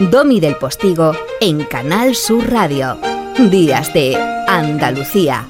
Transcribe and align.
Domi 0.00 0.40
del 0.40 0.56
Postigo 0.56 1.12
en 1.42 1.62
Canal 1.64 2.14
Sur 2.14 2.50
Radio. 2.50 2.98
Días 3.50 3.92
de 3.92 4.16
Andalucía. 4.48 5.46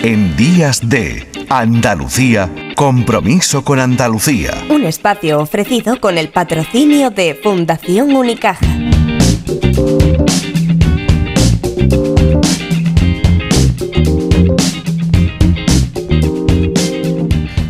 En 0.00 0.36
Días 0.36 0.86
de 0.86 1.26
Andalucía, 1.48 2.50
compromiso 2.74 3.64
con 3.64 3.80
Andalucía. 3.80 4.50
Un 4.68 4.84
espacio 4.84 5.40
ofrecido 5.40 5.98
con 5.98 6.18
el 6.18 6.28
patrocinio 6.28 7.08
de 7.08 7.34
Fundación 7.42 8.14
Unicaja. 8.14 8.66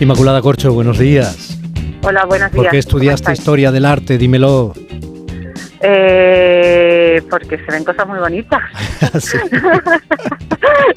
Inmaculada 0.00 0.42
Corcho, 0.42 0.72
buenos 0.72 0.98
días. 0.98 1.56
Hola, 2.02 2.24
buenos 2.24 2.50
días. 2.50 2.64
¿Por 2.64 2.70
qué 2.72 2.78
estudiaste 2.78 3.32
historia 3.32 3.70
del 3.70 3.84
arte? 3.84 4.18
Dímelo. 4.18 4.74
Eh, 5.80 7.22
porque 7.28 7.58
se 7.58 7.64
ven 7.70 7.84
cosas 7.84 8.06
muy 8.06 8.18
bonitas. 8.18 8.62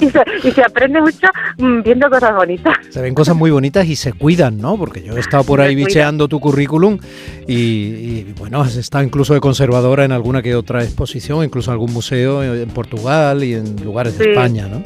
y, 0.00 0.10
se, 0.50 0.62
aprende 0.62 1.00
mucho 1.00 1.28
mm, 1.58 1.82
viendo 1.82 2.08
cosas 2.08 2.34
bonitas. 2.34 2.76
Se 2.90 3.00
ven 3.00 3.14
cosas 3.14 3.36
muy 3.36 3.50
bonitas 3.50 3.86
y 3.86 3.96
se 3.96 4.12
cuidan, 4.12 4.58
¿no? 4.58 4.76
Porque 4.76 5.02
yo 5.02 5.16
he 5.16 5.20
estado 5.20 5.44
por 5.44 5.60
ahí 5.60 5.74
bicheando 5.74 6.28
tu 6.28 6.40
currículum 6.40 6.98
y, 7.46 8.32
bueno, 8.34 8.60
has 8.60 8.76
estado 8.76 9.04
incluso 9.04 9.34
de 9.34 9.40
conservadora 9.40 10.04
en 10.04 10.12
alguna 10.12 10.42
que 10.42 10.54
otra 10.54 10.82
exposición, 10.82 11.44
incluso 11.44 11.70
en 11.70 11.74
algún 11.74 11.92
museo 11.92 12.42
en 12.42 12.68
Portugal 12.70 13.42
y 13.44 13.54
en 13.54 13.76
lugares 13.84 14.16
de 14.18 14.30
España, 14.30 14.68
¿no? 14.68 14.82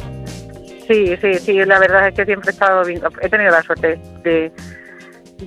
Sí, 0.88 1.16
sí, 1.20 1.34
sí, 1.40 1.64
la 1.64 1.78
verdad 1.78 2.08
es 2.08 2.14
que 2.14 2.26
siempre 2.26 2.50
he 2.50 2.52
estado, 2.52 2.82
he 2.86 3.28
tenido 3.28 3.50
la 3.50 3.62
suerte 3.62 3.98
de, 4.22 4.52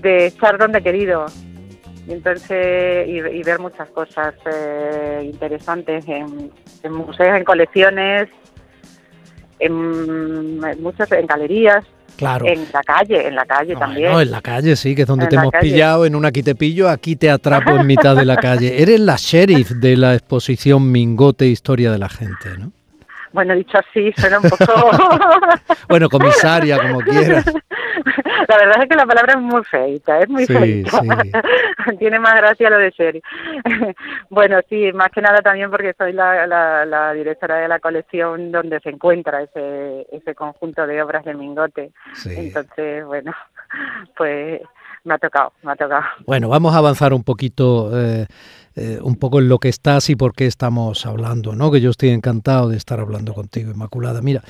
de 0.02 0.26
estar 0.28 0.58
donde 0.58 0.80
he 0.80 0.84
querido 0.84 1.28
y 2.08 2.14
entonces 2.14 3.08
y, 3.08 3.44
ver 3.44 3.60
muchas 3.60 3.90
cosas 3.90 4.34
eh, 4.46 5.22
interesantes 5.26 6.06
en, 6.08 6.52
museos, 6.90 7.38
en 7.38 7.44
colecciones, 7.44 8.30
en, 9.59 10.59
muchas 10.81 11.12
en 11.12 11.28
galerías. 11.28 11.84
Claro. 12.16 12.48
En 12.48 12.66
la 12.73 12.81
calle, 12.81 13.28
en 13.28 13.36
la 13.36 13.46
calle 13.46 13.76
también. 13.76 14.12
No, 14.12 14.22
en 14.22 14.31
la 14.31 14.42
calle 14.42 14.76
sí, 14.76 14.96
que 14.96 15.04
es 15.04 15.08
donde 15.08 15.28
te 15.28 15.36
hemos 15.36 15.52
pillado, 15.62 16.04
en 16.04 16.16
una 16.16 16.30
aquí 16.30 16.42
te 16.42 16.56
pillo, 16.56 16.90
aquí 16.90 17.16
te 17.16 17.30
atrapo 17.30 17.76
en 17.76 17.86
mitad 17.86 18.16
de 18.16 18.26
la 18.26 18.38
calle. 18.38 18.81
Eres 18.81 19.00
la 19.00 19.18
sheriff 19.18 19.72
de 19.72 19.98
la 19.98 20.16
exposición 20.16 20.92
Mingote 20.92 21.46
Historia 21.46 21.92
de 21.92 22.00
la 22.00 22.09
Gente, 22.09 22.58
¿no? 22.58 22.72
Bueno, 23.34 23.53
dicho 23.53 23.78
así, 23.78 24.12
suena 24.18 24.40
un 24.40 24.50
poco... 24.50 24.66
bueno, 25.90 26.09
comisaria, 26.09 26.80
como 26.80 27.02
quieras. 27.02 27.46
La 28.48 28.58
verdad 28.58 28.84
es 28.84 28.90
que 28.90 28.96
la 28.96 29.06
palabra 29.06 29.34
es 29.34 29.42
muy 29.42 29.64
feita, 29.66 30.20
es 30.20 30.30
muy 30.30 30.46
feita. 30.46 31.02
Tiene 32.00 32.20
más 32.20 32.36
gracia 32.36 32.70
lo 32.70 32.78
de 32.78 32.92
ser. 32.92 33.22
bueno, 34.30 34.60
sí, 34.70 34.92
más 34.94 35.10
que 35.10 35.22
nada 35.22 35.42
también 35.42 35.70
porque 35.72 35.94
soy 35.98 36.14
la, 36.14 36.46
la, 36.48 37.14
directora 37.14 37.58
de 37.58 37.68
la 37.68 37.80
colección 37.80 38.52
donde 38.52 38.80
se 38.80 38.90
encuentra 38.90 39.42
ese, 39.42 40.08
ese 40.12 40.36
conjunto 40.36 40.86
de 40.86 41.02
obras 41.02 41.26
de 41.26 41.34
Mingote. 41.34 41.92
Entonces, 42.26 43.06
bueno, 43.06 43.34
pues 44.18 44.62
me 45.04 45.14
ha 45.14 45.18
tocado, 45.18 45.54
me 45.64 45.72
ha 45.72 45.76
tocado. 45.76 46.04
Bueno, 46.26 46.50
vamos 46.50 46.74
a 46.76 46.78
avanzar 46.78 47.14
un 47.14 47.24
poquito, 47.24 47.98
eh, 47.98 48.28
eh, 48.76 49.00
un 49.02 49.16
poco 49.16 49.40
en 49.40 49.48
lo 49.48 49.58
que 49.58 49.70
estás 49.70 50.10
y 50.10 50.16
por 50.16 50.34
qué 50.34 50.46
estamos 50.46 51.06
hablando, 51.06 51.56
¿no? 51.56 51.72
Que 51.72 51.82
yo 51.82 51.90
estoy 51.90 52.10
encantado 52.10 52.70
de 52.70 52.78
estar 52.78 53.00
hablando 53.00 53.34
contigo, 53.34 53.72
Inmaculada. 53.72 54.22
Mira, 54.22 54.44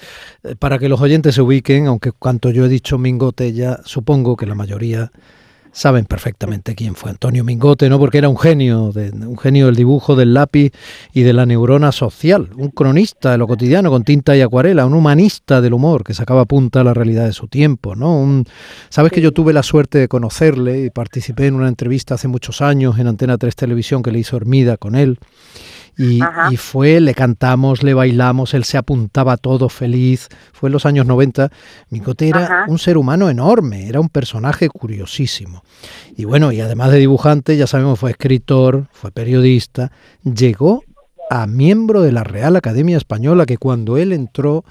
eh, 0.43 0.55
para 0.57 0.79
que 0.79 0.89
los 0.89 0.99
oyentes 0.99 1.35
se 1.35 1.41
ubiquen, 1.41 1.87
aunque 1.87 2.11
cuanto 2.11 2.49
yo 2.49 2.65
he 2.65 2.69
dicho 2.69 2.97
Mingote, 2.97 3.53
ya 3.53 3.77
supongo 3.83 4.35
que 4.35 4.47
la 4.47 4.55
mayoría 4.55 5.11
saben 5.71 6.05
perfectamente 6.05 6.75
quién 6.75 6.95
fue 6.95 7.11
Antonio 7.11 7.43
Mingote, 7.43 7.89
¿no? 7.89 7.99
Porque 7.99 8.17
era 8.17 8.29
un 8.29 8.37
genio, 8.37 8.91
de, 8.91 9.09
un 9.09 9.37
genio 9.37 9.67
del 9.67 9.75
dibujo, 9.75 10.15
del 10.15 10.33
lápiz 10.33 10.71
y 11.13 11.21
de 11.21 11.33
la 11.33 11.45
neurona 11.45 11.91
social, 11.91 12.49
un 12.57 12.69
cronista 12.69 13.31
de 13.31 13.37
lo 13.37 13.47
cotidiano 13.47 13.89
con 13.89 14.03
tinta 14.03 14.35
y 14.35 14.41
acuarela, 14.41 14.85
un 14.85 14.93
humanista 14.93 15.61
del 15.61 15.73
humor 15.73 16.03
que 16.03 16.13
sacaba 16.13 16.45
punta 16.45 16.81
a 16.81 16.83
la 16.83 16.93
realidad 16.93 17.25
de 17.25 17.33
su 17.33 17.47
tiempo, 17.47 17.95
¿no? 17.95 18.43
Sabes 18.89 19.11
que 19.11 19.21
yo 19.21 19.31
tuve 19.31 19.53
la 19.53 19.63
suerte 19.63 19.97
de 19.97 20.07
conocerle 20.07 20.85
y 20.85 20.89
participé 20.89 21.47
en 21.47 21.55
una 21.55 21.67
entrevista 21.67 22.15
hace 22.15 22.27
muchos 22.27 22.61
años 22.61 22.97
en 22.99 23.07
Antena 23.07 23.37
3 23.37 23.55
Televisión 23.55 24.03
que 24.03 24.11
le 24.11 24.19
hizo 24.19 24.37
Hermida 24.37 24.77
con 24.77 24.95
él. 24.95 25.19
Y, 25.97 26.21
fue, 26.57 26.99
le 26.99 27.15
cantamos, 27.15 27.81
le 27.81 27.93
bailamos, 27.93 28.53
él 28.53 28.63
se 28.63 28.77
apuntaba 28.77 29.35
todo 29.37 29.67
feliz. 29.67 30.29
Fue 30.53 30.69
en 30.69 30.73
los 30.73 30.85
años 30.85 31.07
90. 31.07 31.49
Mingote 31.89 32.29
era 32.29 32.65
un 32.67 32.77
ser 32.77 32.97
humano 32.97 33.29
enorme, 33.29 33.87
era 33.87 33.99
un 33.99 34.09
personaje 34.09 34.69
curiosísimo. 34.69 35.63
Y 36.15 36.25
bueno, 36.25 36.51
y 36.51 36.61
además 36.61 36.91
de 36.91 36.99
dibujante, 36.99 37.57
ya 37.57 37.65
sabemos, 37.65 37.99
fue 37.99 38.11
escritor, 38.11 38.87
fue 38.91 39.11
periodista, 39.11 39.91
llegó 40.23 40.83
a 41.29 41.47
miembro 41.47 42.01
de 42.01 42.11
la 42.11 42.23
Real 42.23 42.55
Academia 42.55 42.97
Española, 42.97 43.45
que 43.45 43.57
cuando 43.57 43.97
él 43.97 44.13
entró 44.13 44.63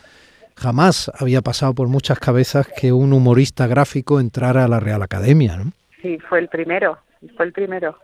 jamás 0.56 1.10
había 1.18 1.42
pasado 1.42 1.74
por 1.74 1.88
muchas 1.88 2.18
cabezas 2.18 2.66
que 2.68 2.92
un 2.92 3.12
humorista 3.12 3.66
gráfico 3.66 4.20
entrara 4.20 4.64
a 4.64 4.68
la 4.68 4.80
Real 4.80 5.02
Academia, 5.02 5.56
¿no? 5.56 5.72
Sí, 6.00 6.18
fue 6.28 6.38
el 6.38 6.48
primero, 6.48 6.98
fue 7.36 7.46
el 7.46 7.52
primero. 7.52 7.96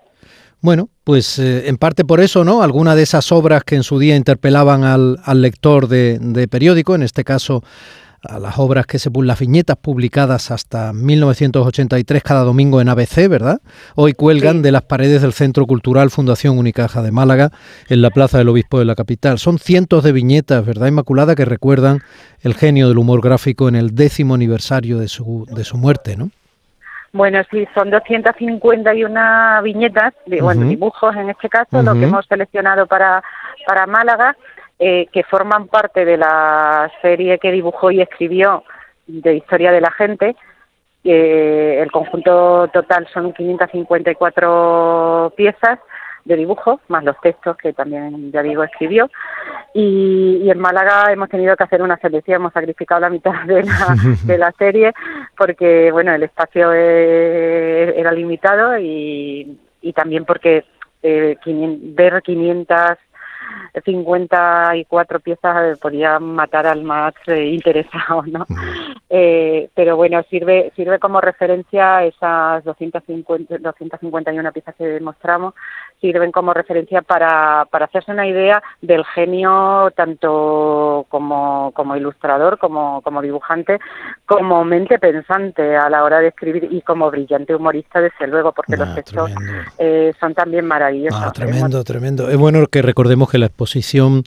Bueno, 0.63 0.91
pues 1.03 1.41
eh, 1.41 1.69
en 1.69 1.77
parte 1.77 2.05
por 2.05 2.21
eso, 2.21 2.45
¿no? 2.45 2.63
Algunas 2.63 2.95
de 2.95 3.03
esas 3.03 3.33
obras 3.33 3.65
que 3.65 3.75
en 3.75 3.83
su 3.83 3.99
día 3.99 4.15
interpelaban 4.15 4.85
al, 4.85 5.43
lector 5.43 5.89
de, 5.89 6.47
periódico, 6.49 6.95
en 6.95 7.03
este 7.03 7.25
caso 7.25 7.65
a 8.23 8.39
las 8.39 8.57
obras 8.61 8.87
que 8.87 9.01
se 9.01 9.11
las 9.13 9.41
viñetas 9.41 9.77
publicadas 9.77 10.53
hasta 10.53 10.93
1983 10.93 12.23
cada 12.23 12.45
domingo 12.45 12.81
en 12.81 12.89
ABC, 12.89 13.29
¿verdad? 13.29 13.61
Hoy 13.97 14.13
cuelgan 14.13 14.63
de 14.63 14.71
las 14.71 14.83
paredes 14.83 15.23
del 15.23 15.33
Centro 15.33 15.67
Cultural 15.67 16.11
Fundación 16.13 16.57
Unicaja 16.57 17.03
de 17.03 17.11
Málaga 17.11 17.51
en 17.89 18.01
la 18.01 18.11
Plaza 18.11 18.39
del 18.39 18.49
Obispo 18.49 18.79
de 18.79 18.85
la 18.85 18.95
capital. 18.95 19.41
Son 19.41 19.59
cientos 19.59 20.05
de 20.05 20.13
viñetas, 20.13 20.65
¿verdad, 20.65 20.87
Inmaculada, 20.87 21.35
que 21.35 21.45
recuerdan 21.45 22.03
el 22.43 22.55
genio 22.55 22.87
del 22.87 22.99
humor 22.99 23.21
gráfico 23.21 23.69
en 23.69 23.75
el 23.75 23.97
décimo 23.97 24.35
aniversario 24.35 24.99
de 24.99 25.09
su, 25.09 25.45
de 25.53 25.65
su 25.65 25.77
muerte, 25.77 26.17
¿no? 26.17 26.31
Bueno, 27.13 27.43
sí, 27.51 27.69
son 27.75 27.91
251 27.91 29.63
viñetas, 29.63 30.15
bueno, 30.41 30.67
dibujos 30.67 31.15
en 31.15 31.29
este 31.29 31.51
caso, 31.51 31.83
lo 31.83 31.93
que 31.93 32.05
hemos 32.05 32.25
seleccionado 32.27 32.87
para, 32.87 33.23
para 33.67 33.87
Málaga, 33.87 34.35
eh, 34.79 35.09
que 35.13 35.23
forman 35.25 35.69
parte 35.69 36.07
de 36.07 36.17
la 36.17 36.91
serie 37.03 37.39
que 37.39 37.53
dibujó 37.53 37.91
y 37.91 38.01
escribió 38.01 38.65
de 39.07 39.37
Historia 39.37 39.73
de 39.73 39.83
la 39.83 39.91
Gente. 39.91 40.35
Eh, 41.05 41.81
el 41.83 41.93
conjunto 41.93 42.69
total 42.69 43.07
son 43.13 43.35
554 43.35 45.35
piezas 45.37 45.81
de 46.25 46.37
dibujo, 46.37 46.81
más 46.89 47.05
los 47.05 47.21
textos 47.21 47.59
que 47.59 47.75
también, 47.75 48.33
ya 48.33 48.43
digo, 48.43 48.63
escribió. 48.63 49.11
Y, 49.75 50.51
en 50.51 50.59
Málaga 50.59 51.13
hemos 51.13 51.29
tenido 51.29 51.57
que 51.57 51.65
hacer 51.65 51.83
una 51.83 51.97
selección, 51.97 52.37
hemos 52.37 52.53
sacrificado 52.53 53.01
la 53.01 53.11
mitad 53.11 53.45
de 53.47 53.63
la, 53.63 53.97
de 54.25 54.39
la 54.39 54.53
serie 54.53 54.93
porque, 55.37 55.91
bueno, 55.91 56.15
el 56.15 56.23
espacio 56.23 56.73
e, 56.73 57.99
era 57.99 58.13
limitado 58.13 58.79
y, 58.79 59.59
y 59.81 59.93
también 59.93 60.25
porque 60.25 60.65
eh, 61.03 61.37
ver 61.45 62.23
500 62.23 62.99
54 63.85 65.21
piezas 65.21 65.79
podían 65.79 66.23
matar 66.23 66.67
al 66.67 66.83
más 66.83 67.15
eh, 67.27 67.47
interesado, 67.47 68.23
¿no? 68.27 68.47
Eh, 69.15 69.69
pero 69.75 69.95
bueno, 69.95 70.23
sirve 70.31 70.73
sirve 70.75 70.99
como 70.99 71.21
referencia 71.21 72.03
esas 72.03 72.65
250, 72.65 73.59
251 73.59 74.53
piezas 74.53 74.75
que 74.75 74.99
mostramos, 75.01 75.53
sirven 76.01 76.33
como 76.33 76.55
referencia 76.55 77.03
para, 77.03 77.67
para 77.71 77.85
hacerse 77.85 78.11
una 78.11 78.27
idea 78.27 78.63
del 78.81 79.05
genio 79.05 79.93
tanto 79.95 81.05
como, 81.11 81.73
como 81.75 81.95
ilustrador, 81.95 82.57
como, 82.57 83.03
como 83.03 83.21
dibujante, 83.21 83.79
como 84.25 84.65
mente 84.65 84.99
pensante 84.99 85.77
a 85.77 85.91
la 85.91 86.05
hora 86.05 86.21
de 86.21 86.29
escribir 86.29 86.69
y 86.71 86.81
como 86.81 87.11
brillante 87.11 87.55
humorista, 87.55 88.01
desde 88.01 88.27
luego, 88.27 88.53
porque 88.53 88.79
los 88.79 88.89
ah, 88.89 88.95
textos 88.95 89.31
eh, 89.77 90.15
son 90.19 90.33
también 90.33 90.67
maravillosos. 90.67 91.23
Ah, 91.23 91.33
tremendo, 91.33 91.85
tremendo. 91.85 92.31
Es 92.31 92.39
bueno 92.39 92.67
que 92.67 92.81
recordemos 92.81 93.31
que 93.31 93.37
la 93.37 93.47
exposición 93.47 94.23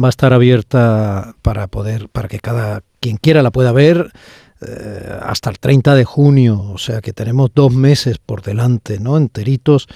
va 0.00 0.06
a 0.06 0.10
estar 0.10 0.32
abierta 0.32 1.34
para 1.42 1.66
poder, 1.66 2.08
para 2.08 2.28
que 2.28 2.38
cada 2.38 2.82
quien 3.00 3.16
quiera 3.16 3.42
la 3.42 3.50
pueda 3.50 3.72
ver 3.72 4.12
eh, 4.60 5.18
hasta 5.22 5.50
el 5.50 5.58
30 5.58 5.94
de 5.94 6.04
junio, 6.04 6.60
o 6.60 6.78
sea 6.78 7.00
que 7.00 7.12
tenemos 7.12 7.50
dos 7.54 7.72
meses 7.72 8.18
por 8.18 8.42
delante, 8.42 8.98
¿no? 8.98 9.16
Enteritos 9.16 9.86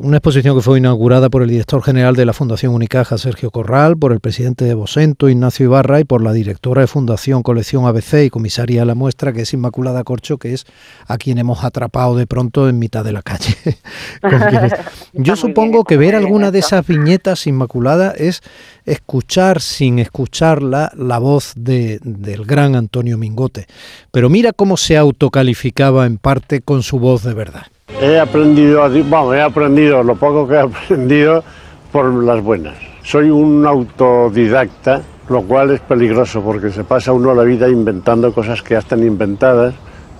una 0.00 0.18
exposición 0.18 0.56
que 0.56 0.62
fue 0.62 0.78
inaugurada 0.78 1.30
por 1.30 1.42
el 1.42 1.48
director 1.48 1.82
general 1.82 2.14
de 2.14 2.26
la 2.26 2.32
Fundación 2.32 2.74
Unicaja, 2.74 3.16
Sergio 3.16 3.50
Corral, 3.50 3.96
por 3.96 4.12
el 4.12 4.20
presidente 4.20 4.64
de 4.64 4.74
Bosento, 4.74 5.28
Ignacio 5.28 5.64
Ibarra, 5.64 6.00
y 6.00 6.04
por 6.04 6.22
la 6.22 6.32
directora 6.32 6.82
de 6.82 6.86
Fundación 6.86 7.42
Colección 7.42 7.86
ABC 7.86 8.24
y 8.24 8.30
comisaria 8.30 8.80
de 8.80 8.86
la 8.86 8.94
muestra, 8.94 9.32
que 9.32 9.42
es 9.42 9.52
Inmaculada 9.52 10.04
Corcho, 10.04 10.38
que 10.38 10.52
es 10.52 10.66
a 11.06 11.16
quien 11.16 11.38
hemos 11.38 11.64
atrapado 11.64 12.16
de 12.16 12.26
pronto 12.26 12.68
en 12.68 12.78
mitad 12.78 13.04
de 13.04 13.12
la 13.12 13.22
calle. 13.22 13.56
Yo 15.12 15.36
supongo 15.36 15.84
que 15.84 15.96
ver 15.96 16.14
alguna 16.14 16.50
de 16.50 16.58
esas 16.58 16.86
viñetas 16.86 17.46
Inmaculada 17.46 18.10
es 18.10 18.42
escuchar 18.84 19.60
sin 19.60 19.98
escucharla 19.98 20.92
la 20.96 21.18
voz 21.18 21.52
de, 21.56 21.98
del 22.02 22.44
gran 22.44 22.76
Antonio 22.76 23.16
Mingote. 23.16 23.66
Pero 24.10 24.28
mira 24.28 24.52
cómo 24.52 24.76
se 24.76 24.96
autocalificaba 24.96 26.06
en 26.06 26.18
parte 26.18 26.60
con 26.60 26.82
su 26.82 26.98
voz 26.98 27.22
de 27.22 27.34
verdad. 27.34 27.66
He 28.00 28.18
aprendido, 28.18 28.80
vamos, 29.08 29.34
he 29.34 29.40
aprendido 29.40 30.02
lo 30.02 30.16
poco 30.16 30.48
que 30.48 30.54
he 30.54 30.58
aprendido 30.60 31.44
por 31.90 32.12
las 32.24 32.42
buenas. 32.42 32.76
Soy 33.02 33.30
un 33.30 33.66
autodidacta, 33.66 35.02
lo 35.28 35.42
cual 35.42 35.70
es 35.72 35.80
peligroso 35.80 36.42
porque 36.42 36.70
se 36.70 36.84
pasa 36.84 37.12
uno 37.12 37.34
la 37.34 37.42
vida 37.42 37.68
inventando 37.68 38.32
cosas 38.32 38.62
que 38.62 38.74
ya 38.74 38.80
están 38.80 39.04
inventadas 39.04 39.74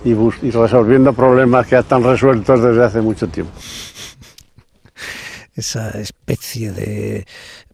y, 0.05 0.11
y 0.11 0.51
resolviendo 0.51 1.13
problemas 1.13 1.67
que 1.67 1.73
ya 1.73 1.81
están 1.81 2.03
resueltos 2.05 2.63
desde 2.63 2.85
hace 2.85 3.01
mucho 3.01 3.29
tiempo. 3.29 3.53
Esa 5.55 5.91
especie 6.01 6.73
de 6.73 7.27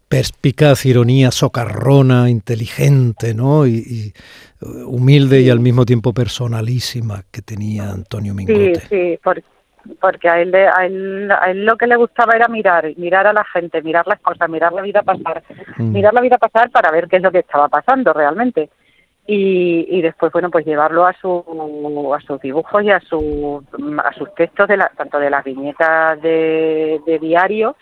perspicaz 0.09 0.87
ironía 0.87 1.31
socarrona, 1.31 2.31
inteligente, 2.31 3.35
¿no? 3.35 3.67
Y, 3.67 4.13
uh, 4.61 4.67
humilde 4.87 5.43
y 5.43 5.51
al 5.51 5.61
mismo 5.61 5.85
tiempo 5.85 6.13
personalísima 6.13 7.25
que 7.31 7.43
tenía 7.43 7.91
Antonio 7.91 8.35
Mingote. 8.35 8.81
Sí, 8.81 8.87
sí, 8.89 9.19
porque 9.23 9.45
a 10.31 10.41
él, 10.41 10.55
a, 10.55 10.87
él, 10.87 11.31
a 11.31 11.51
él 11.51 11.65
lo 11.65 11.77
que 11.77 11.87
le 11.87 11.97
gustaba 11.97 12.35
era 12.35 12.49
mirar, 12.49 12.93
mirar 12.97 13.27
a 13.27 13.33
la 13.33 13.45
gente, 13.45 13.83
mirar 13.83 14.07
las 14.07 14.21
cosas, 14.21 14.49
mirar 14.49 14.73
la 14.73 14.83
vida 14.83 15.03
pasar, 15.03 15.43
mm. 15.77 15.93
mirar 15.93 16.15
la 16.15 16.21
vida 16.21 16.39
pasar 16.39 16.71
para 16.71 16.91
ver 16.91 17.09
qué 17.09 17.17
es 17.17 17.23
lo 17.23 17.33
que 17.33 17.41
estaba 17.41 17.69
pasando 17.69 18.13
realmente. 18.13 18.71
Y, 19.27 19.87
y 19.91 20.01
después, 20.01 20.33
bueno, 20.33 20.51
pues 20.51 20.65
llevarlo 20.65 21.05
a, 21.05 21.13
su, 21.13 21.45
a 22.17 22.21
sus 22.23 22.41
dibujos 22.41 22.83
y 22.83 22.91
a, 22.91 22.99
su, 23.01 23.63
a 24.03 24.13
sus 24.15 24.35
textos, 24.35 24.69
de 24.69 24.79
la, 24.79 24.91
tanto 24.97 25.19
de 25.19 25.29
las 25.29 25.45
viñetas 25.45 26.21
de, 26.23 26.99
de 27.05 27.19
diario, 27.19 27.77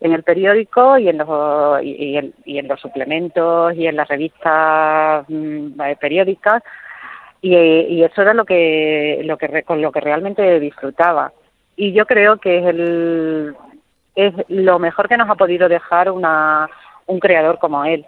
en 0.00 0.12
el 0.12 0.22
periódico 0.22 0.98
y 0.98 1.08
en 1.08 1.18
los 1.18 1.82
y, 1.82 2.16
en, 2.16 2.68
los 2.68 2.80
suplementos 2.80 3.74
y 3.74 3.86
en 3.86 3.96
las 3.96 4.08
revistas 4.08 5.24
mm, 5.28 5.80
eh, 5.80 5.96
periódicas 6.00 6.62
y, 7.42 7.54
y, 7.54 8.02
eso 8.02 8.22
era 8.22 8.34
lo 8.34 8.44
que 8.44 9.20
lo 9.24 9.36
que 9.36 9.62
con 9.62 9.80
lo 9.80 9.92
que 9.92 10.00
realmente 10.00 10.58
disfrutaba 10.58 11.32
y 11.80 11.92
yo 11.92 12.04
creo 12.04 12.36
que 12.36 12.58
es 12.58 12.66
el 12.66 13.56
es 14.14 14.34
lo 14.48 14.78
mejor 14.78 15.08
que 15.08 15.16
nos 15.16 15.30
ha 15.30 15.34
podido 15.34 15.66
dejar 15.66 16.10
una 16.10 16.68
un 17.06 17.18
creador 17.18 17.58
como 17.58 17.86
él 17.86 18.04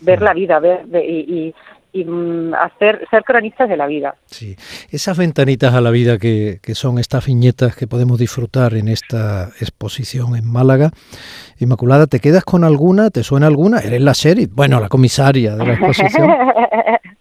ver 0.00 0.22
la 0.22 0.32
vida 0.32 0.58
ver 0.60 0.86
y, 0.94 1.54
y 1.92 2.04
mm, 2.04 2.54
hacer 2.54 3.06
ser 3.10 3.22
cronistas 3.24 3.68
de 3.68 3.76
la 3.76 3.86
vida. 3.86 4.14
Sí, 4.26 4.56
esas 4.90 5.16
ventanitas 5.18 5.74
a 5.74 5.80
la 5.82 5.90
vida 5.90 6.18
que, 6.18 6.58
que, 6.62 6.74
son 6.74 6.98
estas 6.98 7.26
viñetas 7.26 7.76
que 7.76 7.86
podemos 7.86 8.18
disfrutar 8.18 8.74
en 8.74 8.88
esta 8.88 9.50
exposición 9.60 10.36
en 10.36 10.50
Málaga. 10.50 10.90
Inmaculada, 11.58 12.06
¿te 12.06 12.20
quedas 12.20 12.44
con 12.44 12.64
alguna? 12.64 13.10
¿Te 13.10 13.22
suena 13.22 13.46
alguna? 13.46 13.80
Eres 13.80 14.00
la 14.00 14.14
serie, 14.14 14.48
bueno, 14.50 14.80
la 14.80 14.88
comisaria 14.88 15.54
de 15.54 15.66
la 15.66 15.72
exposición. 15.74 16.30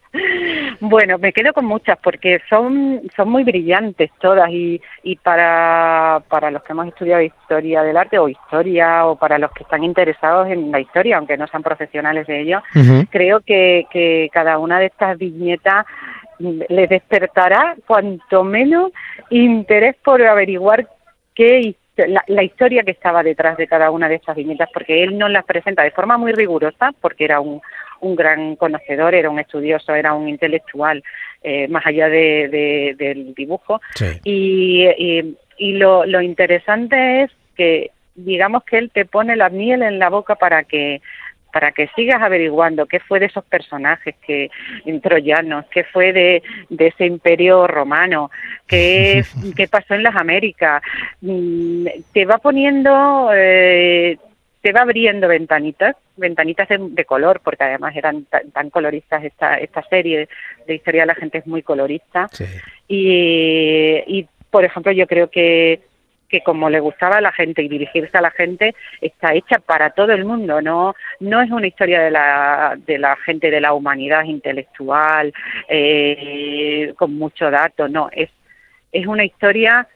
Bueno, 0.80 1.18
me 1.18 1.33
quedo 1.33 1.54
con 1.54 1.66
muchas 1.66 1.98
porque 2.01 2.42
son, 2.50 3.01
son 3.16 3.30
muy 3.30 3.44
brillantes 3.44 4.12
todas 4.19 4.50
y, 4.50 4.81
y 5.04 5.16
para, 5.18 6.22
para 6.27 6.51
los 6.51 6.63
que 6.63 6.74
hemos 6.74 6.88
estudiado 6.88 7.22
historia 7.22 7.83
del 7.83 7.98
arte 7.98 8.19
o 8.19 8.27
historia 8.27 9.06
o 9.06 9.16
para 9.16 9.38
los 9.38 9.51
que 9.51 9.63
están 9.63 9.83
interesados 9.83 10.48
en 10.50 10.72
la 10.72 10.80
historia, 10.80 11.18
aunque 11.18 11.38
no 11.38 11.48
sean 11.48 11.63
profesionales 11.63 12.27
de 12.27 12.42
ello, 12.42 12.63
creo 13.10 13.42
que, 13.42 13.88
que 13.92 14.30
cada 14.31 14.57
una 14.57 14.80
de 14.80 14.88
estas 14.88 15.18
viñetas 15.18 15.86
les 16.39 16.89
despertará 16.89 17.75
cuanto 17.88 18.44
menos 18.44 18.92
interés 19.30 19.95
por 20.04 20.21
averiguar 20.21 20.88
qué 21.33 21.75
la, 21.98 22.24
la, 22.28 22.44
historia 22.44 22.83
que 22.83 22.92
estaba 22.92 23.24
detrás 23.24 23.56
de 23.57 23.68
cada 23.68 23.89
una 23.89 24.10
de 24.10 24.16
estas 24.16 24.36
viñetas, 24.36 24.69
porque 24.74 25.01
él 25.01 25.18
nos 25.18 25.30
las 25.31 25.45
presenta 25.45 25.83
de 25.83 25.92
forma 25.92 26.18
muy 26.18 26.33
rigurosa, 26.33 26.92
porque 27.00 27.24
era 27.24 27.39
un, 27.39 27.62
un 28.01 28.15
gran 28.15 28.56
conocedor, 28.56 29.15
era 29.15 29.30
un 29.30 29.39
estudioso, 29.39 29.94
era 29.94 30.13
un 30.13 30.27
intelectual, 30.30 31.03
eh, 31.44 31.68
más 31.68 31.86
allá 31.86 32.09
de, 32.09 32.95
del 32.97 33.33
dibujo. 33.33 33.81
Y, 34.24 35.36
y, 35.57 35.74
lo, 35.74 36.06
lo 36.06 36.21
interesante 36.21 37.24
es 37.24 37.31
que, 37.56 37.92
digamos 38.15 38.63
que 38.63 38.77
él 38.77 38.92
te 38.94 39.06
pone 39.06 39.36
la 39.36 39.50
miel 39.50 39.83
en 39.83 40.00
la 40.00 40.09
boca 40.09 40.36
para 40.36 40.63
que 40.63 41.01
para 41.56 41.71
que 41.71 41.88
sigas 41.95 42.21
averiguando 42.21 42.86
qué 42.86 43.00
fue 43.00 43.21
de 43.21 43.27
esos 43.27 43.45
personajes 43.45 44.13
que 44.27 44.51
troyanos, 45.01 45.63
qué 45.71 45.86
fue 45.86 46.12
de, 46.12 46.44
de 46.68 46.88
ese 46.88 47.06
imperio 47.06 47.65
romano, 47.65 48.30
qué, 48.68 49.24
qué 49.56 49.65
pasó 49.69 49.94
en 49.94 50.03
las 50.03 50.18
Américas. 50.18 50.81
Mm, 51.21 51.88
te 52.12 52.25
va 52.25 52.39
poniendo 52.39 53.30
eh, 53.33 54.18
se 54.65 54.71
va 54.71 54.81
abriendo 54.81 55.27
ventanitas, 55.27 55.95
ventanitas 56.17 56.67
de, 56.67 57.06
color, 57.06 57.39
porque 57.44 57.65
además 57.65 57.95
eran 57.95 58.25
tan, 58.25 58.71
coloristas 58.71 59.23
esta, 59.23 59.59
esta 59.59 59.83
serie 59.83 60.27
de 60.65 60.73
historia 60.73 61.03
de 61.03 61.06
la 61.06 61.13
gente 61.13 61.38
es 61.38 61.45
muy 61.45 61.62
colorista. 61.62 62.27
Y, 62.88 64.01
y, 64.07 64.27
por 64.50 64.65
ejemplo, 64.65 64.91
yo 64.91 65.06
creo 65.06 65.29
que 65.29 65.81
que 66.27 66.41
como 66.41 66.71
le 66.71 66.79
gustaba 66.79 67.17
a 67.17 67.21
la 67.21 67.31
gente 67.31 67.62
y 67.62 67.69
dirigirse 67.69 68.17
a 68.17 68.21
la 68.21 68.31
gente 68.31 68.73
está 69.00 69.35
hecha 69.35 69.59
para 69.59 69.91
todo 69.91 70.12
el 70.12 70.25
mundo 70.25 70.59
no 70.59 70.95
no 71.19 71.39
es 71.39 71.51
una 71.51 71.68
historia 71.68 72.01
de 72.01 72.09
la 72.09 72.75
de 72.83 72.97
la 72.97 73.15
gente 73.18 73.51
de 73.51 73.61
la 73.61 73.73
humanidad 73.73 74.23
intelectual 74.23 75.31
eh, 75.69 76.91
con 76.97 77.13
mucho 77.13 77.51
dato 77.51 77.88
no 77.88 78.09
es 78.11 78.31
es 78.91 79.06
una 79.06 79.23
historia 79.23 79.88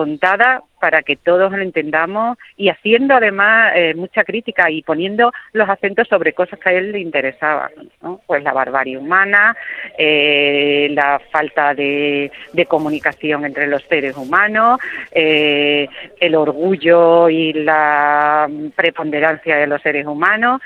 contada 0.00 0.62
para 0.80 1.02
que 1.02 1.14
todos 1.14 1.52
lo 1.52 1.60
entendamos 1.60 2.38
y 2.56 2.70
haciendo 2.70 3.14
además 3.14 3.72
eh, 3.74 3.92
mucha 3.94 4.24
crítica 4.24 4.70
y 4.70 4.80
poniendo 4.82 5.30
los 5.52 5.68
acentos 5.68 6.08
sobre 6.08 6.32
cosas 6.32 6.58
que 6.58 6.70
a 6.70 6.72
él 6.72 6.92
le 6.92 7.00
interesaban, 7.00 7.70
¿no? 8.00 8.22
pues 8.26 8.42
la 8.42 8.54
barbarie 8.54 8.96
humana, 8.96 9.54
eh, 9.98 10.88
la 10.92 11.20
falta 11.30 11.74
de, 11.74 12.32
comunicación 12.66 13.44
entre 13.44 13.66
los 13.66 13.82
seres 13.82 14.16
humanos, 14.16 14.80
eh, 15.12 15.86
el 16.18 16.34
orgullo 16.34 17.28
y 17.28 17.52
la 17.52 18.48
preponderancia 18.74 19.56
de 19.56 19.66
los 19.66 19.82
seres 19.82 20.06
humanos, 20.06 20.62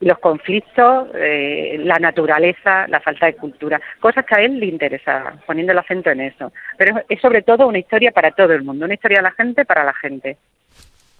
los 0.00 0.18
conflictos, 0.18 1.08
eh, 1.14 1.76
la 1.84 1.98
naturaleza, 1.98 2.88
la 2.88 3.00
falta 3.00 3.26
de 3.26 3.34
cultura, 3.34 3.80
cosas 4.00 4.24
que 4.24 4.34
a 4.34 4.40
él 4.40 4.58
le 4.58 4.66
interesaban, 4.66 5.40
poniendo 5.46 5.72
el 5.72 5.78
acento 5.78 6.10
en 6.10 6.22
eso. 6.22 6.52
Pero 6.78 7.02
es 7.08 7.20
sobre 7.20 7.42
todo 7.42 7.66
una 7.66 7.78
historia 7.78 8.10
para 8.10 8.30
todo 8.30 8.52
el 8.52 8.62
mundo, 8.62 8.86
una 8.86 8.94
historia 8.94 9.18
de 9.18 9.24
la 9.24 9.32
gente 9.32 9.64
para 9.64 9.84
la 9.84 9.94
gente. 9.94 10.38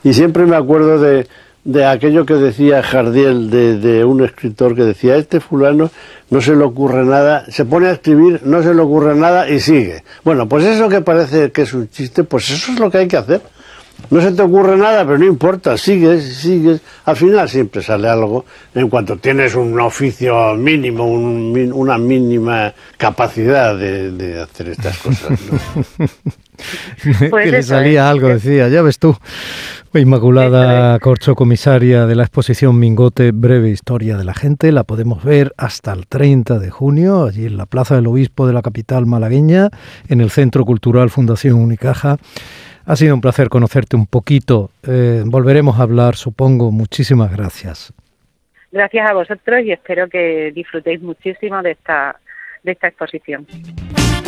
Y 0.03 0.15
siempre 0.15 0.47
me 0.47 0.57
acuerdo 0.57 0.99
de, 0.99 1.27
de 1.65 1.85
aquello 1.85 2.25
que 2.25 2.35
decía 2.35 2.83
Jardiel, 2.83 3.51
de, 3.51 3.79
de, 3.79 4.05
un 4.05 4.25
escritor 4.25 4.75
que 4.75 4.83
decía, 4.83 5.17
este 5.17 5.41
fulano 5.41 5.91
no 6.31 6.41
se 6.41 6.57
le 6.57 6.65
ocurre 6.65 7.05
nada, 7.05 7.45
se 7.51 7.67
pone 7.67 7.89
a 7.89 7.93
escribir, 7.93 8.41
no 8.45 8.63
se 8.63 8.75
le 8.75 8.81
ocurre 8.81 9.15
nada 9.15 9.49
y 9.51 9.61
sigue. 9.61 10.03
Bueno, 10.25 10.49
pues 10.49 10.65
eso 10.65 10.89
que 10.89 11.03
parece 11.03 11.53
que 11.53 11.63
es 11.63 11.75
un 11.75 11.91
chiste, 11.91 12.25
pues 12.25 12.49
eso 12.51 12.73
es 12.73 12.81
lo 12.81 12.91
que 12.91 12.99
hay 12.99 13.09
que 13.09 13.19
hacer. 13.19 13.43
No 14.11 14.21
se 14.21 14.33
te 14.33 14.43
ocurre 14.43 14.77
nada, 14.77 15.05
pero 15.05 15.19
no 15.19 15.27
importa, 15.27 15.77
sigues, 15.77 16.39
sigues. 16.39 16.81
Al 17.05 17.17
final 17.17 17.49
siempre 17.49 17.83
sale 17.83 18.09
algo 18.09 18.45
en 18.75 18.89
cuanto 18.89 19.17
tienes 19.17 19.55
un 19.55 19.79
oficio 19.81 20.55
mínimo, 20.55 21.05
una 21.05 21.99
mínima 21.99 22.73
capacidad 22.97 23.77
de, 23.77 24.41
hacer 24.41 24.69
estas 24.69 24.99
cosas. 24.99 25.39
que 27.31 27.51
le 27.51 27.63
salía 27.63 28.11
algo, 28.11 28.29
decía, 28.29 28.69
ya 28.69 28.83
ves 28.83 28.99
tú. 28.99 29.17
Inmaculada 29.93 30.97
Corcho, 31.01 31.35
comisaria 31.35 32.07
de 32.07 32.15
la 32.15 32.23
exposición 32.23 32.79
Mingote, 32.79 33.33
breve 33.33 33.71
historia 33.71 34.17
de 34.17 34.23
la 34.23 34.35
gente, 34.35 34.71
la 34.71 34.85
podemos 34.85 35.25
ver 35.25 35.53
hasta 35.57 35.93
el 35.93 36.07
30 36.07 36.61
de 36.61 36.71
junio, 36.71 37.25
allí 37.25 37.47
en 37.47 37.57
la 37.57 37.67
Plaza 37.67 37.97
del 37.97 38.07
Obispo 38.07 38.47
de 38.47 38.53
la 38.53 38.63
capital 38.63 39.07
malagueña, 39.07 39.71
en 40.09 40.21
el 40.21 40.31
Centro 40.31 40.65
Cultural 40.65 41.11
Fundación 41.11 41.57
Unicaja. 41.57 42.19
Ha 42.91 42.97
sido 42.97 43.15
un 43.15 43.21
placer 43.21 43.49
conocerte 43.49 43.95
un 43.95 44.05
poquito. 44.05 44.73
Eh, 44.83 45.23
volveremos 45.25 45.79
a 45.79 45.85
hablar, 45.85 46.17
supongo. 46.17 46.73
Muchísimas 46.73 47.31
gracias. 47.31 47.93
Gracias 48.73 49.09
a 49.09 49.15
vosotros 49.15 49.63
y 49.65 49.71
espero 49.71 50.09
que 50.09 50.51
disfrutéis 50.53 51.01
muchísimo 51.01 51.63
de 51.63 51.71
esta, 51.71 52.19
de 52.65 52.73
esta 52.73 52.89
exposición. 52.89 53.47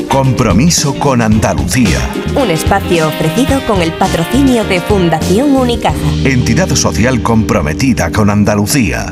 Compromiso 0.08 0.96
con 1.00 1.22
Andalucía. 1.22 1.98
Un 2.40 2.52
espacio 2.52 3.08
ofrecido 3.08 3.58
con 3.66 3.82
el 3.82 3.90
patrocinio 3.94 4.62
de 4.62 4.78
Fundación 4.78 5.56
Unicaja. 5.56 5.98
Entidad 6.24 6.68
social 6.68 7.20
comprometida 7.20 8.12
con 8.12 8.30
Andalucía. 8.30 9.06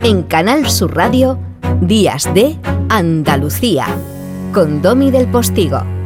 En 0.00 0.24
Canal 0.24 0.68
Sur 0.68 0.96
Radio, 0.96 1.38
Días 1.80 2.34
de 2.34 2.56
Andalucía, 2.88 3.86
con 4.52 4.82
Domi 4.82 5.12
del 5.12 5.28
Postigo. 5.28 5.99